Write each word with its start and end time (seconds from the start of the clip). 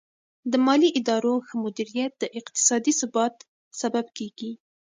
د 0.51 0.53
مالي 0.65 0.89
ادارو 0.99 1.33
ښه 1.47 1.55
مدیریت 1.65 2.11
د 2.19 2.23
اقتصادي 2.39 2.93
ثبات 2.99 3.35
سبب 3.81 4.05
کیږي. 4.17 4.51